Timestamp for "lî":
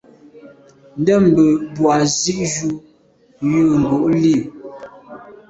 4.21-4.35